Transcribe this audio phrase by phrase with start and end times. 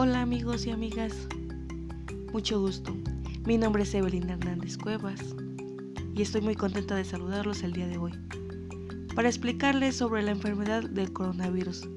[0.00, 1.12] Hola amigos y amigas,
[2.32, 2.94] mucho gusto.
[3.46, 5.20] Mi nombre es Evelyn Hernández Cuevas
[6.14, 8.12] y estoy muy contenta de saludarlos el día de hoy
[9.16, 11.88] para explicarles sobre la enfermedad del coronavirus,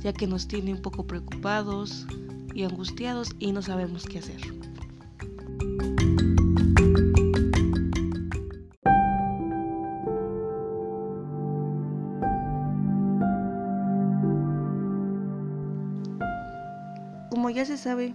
[0.00, 2.06] ya que nos tiene un poco preocupados
[2.54, 4.61] y angustiados y no sabemos qué hacer.
[17.52, 18.14] Ya se sabe,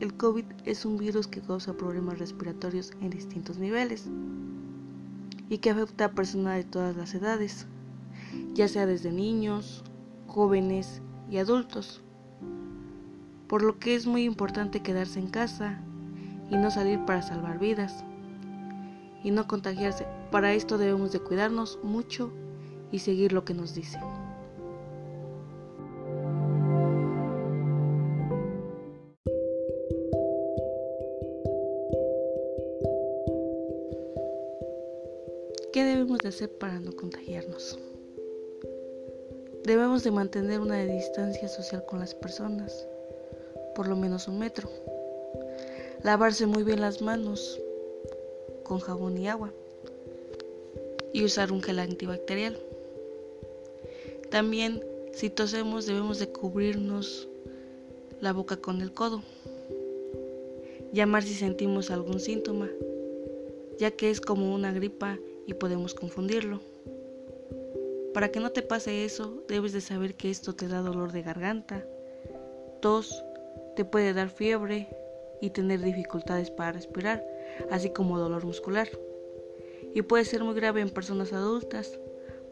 [0.00, 4.08] el COVID es un virus que causa problemas respiratorios en distintos niveles
[5.48, 7.66] y que afecta a personas de todas las edades,
[8.54, 9.84] ya sea desde niños,
[10.26, 12.02] jóvenes y adultos.
[13.46, 15.80] Por lo que es muy importante quedarse en casa
[16.50, 18.04] y no salir para salvar vidas
[19.22, 20.06] y no contagiarse.
[20.30, 22.32] Para esto debemos de cuidarnos mucho
[22.90, 24.21] y seguir lo que nos dicen.
[35.72, 37.78] ¿Qué debemos de hacer para no contagiarnos?
[39.64, 42.86] Debemos de mantener una distancia social con las personas,
[43.74, 44.68] por lo menos un metro.
[46.02, 47.58] Lavarse muy bien las manos
[48.64, 49.50] con jabón y agua.
[51.14, 52.58] Y usar un gel antibacterial.
[54.30, 57.30] También, si tosemos, debemos de cubrirnos
[58.20, 59.22] la boca con el codo.
[60.92, 62.68] Llamar si sentimos algún síntoma,
[63.78, 66.60] ya que es como una gripa y podemos confundirlo.
[68.14, 71.22] Para que no te pase eso, debes de saber que esto te da dolor de
[71.22, 71.84] garganta,
[72.80, 73.24] tos,
[73.74, 74.88] te puede dar fiebre
[75.40, 77.26] y tener dificultades para respirar,
[77.70, 78.88] así como dolor muscular.
[79.94, 81.98] Y puede ser muy grave en personas adultas,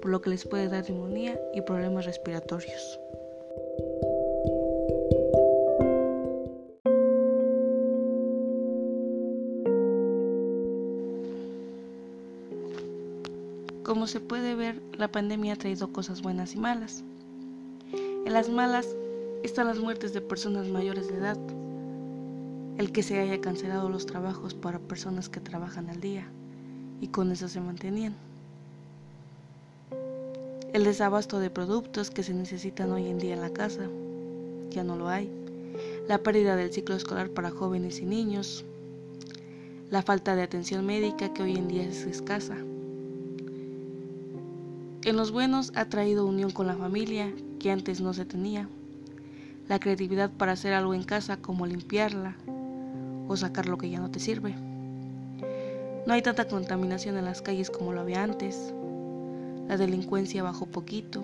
[0.01, 2.99] por lo que les puede dar neumonía y problemas respiratorios.
[14.01, 17.05] Como se puede ver, la pandemia ha traído cosas buenas y malas.
[18.25, 18.97] En las malas
[19.43, 21.37] están las muertes de personas mayores de edad,
[22.79, 26.27] el que se haya cancelado los trabajos para personas que trabajan al día
[27.03, 28.15] y con eso se mantenían,
[30.73, 33.87] el desabasto de productos que se necesitan hoy en día en la casa,
[34.71, 35.31] ya no lo hay,
[36.09, 38.65] la pérdida del ciclo escolar para jóvenes y niños,
[39.91, 42.57] la falta de atención médica que hoy en día es escasa,
[45.05, 48.69] en los buenos ha traído unión con la familia que antes no se tenía,
[49.69, 52.37] la creatividad para hacer algo en casa como limpiarla
[53.29, 54.55] o sacar lo que ya no te sirve.
[56.07, 58.75] No hay tanta contaminación en las calles como lo había antes.
[59.69, 61.23] La delincuencia bajó poquito,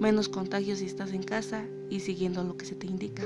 [0.00, 3.22] menos contagios si estás en casa y siguiendo lo que se te indica.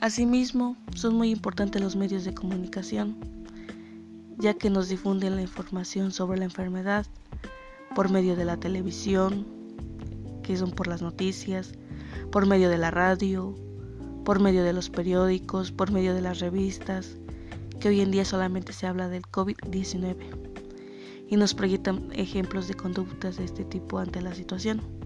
[0.00, 3.16] Asimismo, son muy importantes los medios de comunicación,
[4.38, 7.04] ya que nos difunden la información sobre la enfermedad
[7.96, 9.44] por medio de la televisión,
[10.44, 11.72] que son por las noticias,
[12.30, 13.56] por medio de la radio,
[14.24, 17.16] por medio de los periódicos, por medio de las revistas,
[17.80, 20.16] que hoy en día solamente se habla del COVID-19
[21.28, 24.97] y nos proyectan ejemplos de conductas de este tipo ante la situación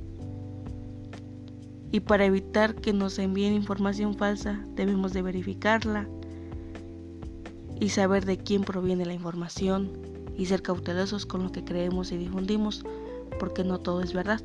[1.92, 6.08] y para evitar que nos envíen información falsa debemos de verificarla
[7.78, 9.92] y saber de quién proviene la información
[10.36, 12.82] y ser cautelosos con lo que creemos y difundimos
[13.38, 14.40] porque no todo es verdad.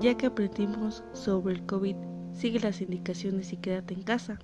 [0.00, 1.96] Ya que aprendimos sobre el COVID,
[2.32, 4.38] sigue las indicaciones y quédate en casa.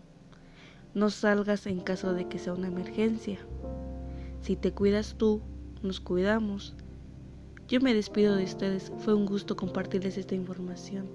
[0.93, 3.39] No salgas en caso de que sea una emergencia.
[4.41, 5.41] Si te cuidas tú,
[5.83, 6.75] nos cuidamos.
[7.69, 8.93] Yo me despido de ustedes.
[8.99, 11.09] Fue un gusto compartirles esta información.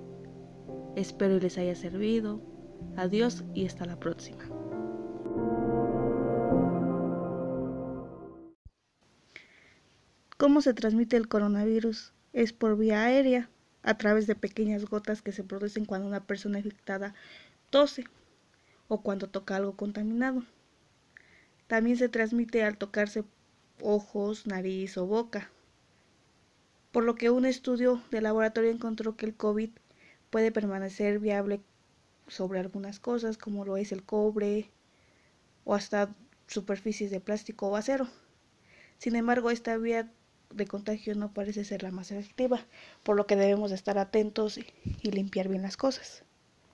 [0.95, 2.41] Espero les haya servido.
[2.95, 4.45] Adiós y hasta la próxima.
[10.37, 12.13] ¿Cómo se transmite el coronavirus?
[12.31, 13.49] Es por vía aérea,
[13.83, 17.13] a través de pequeñas gotas que se producen cuando una persona infectada
[17.69, 18.05] tose
[18.87, 20.43] o cuando toca algo contaminado.
[21.67, 23.23] También se transmite al tocarse
[23.81, 25.49] ojos, nariz o boca.
[26.91, 29.71] Por lo que un estudio de laboratorio encontró que el COVID
[30.29, 31.61] puede permanecer viable
[32.27, 34.69] sobre algunas cosas como lo es el cobre
[35.63, 36.13] o hasta
[36.47, 38.07] superficies de plástico o acero.
[38.97, 40.11] Sin embargo, esta vía
[40.53, 42.65] de contagio no parece ser la más efectiva,
[43.03, 46.24] por lo que debemos estar atentos y limpiar bien las cosas.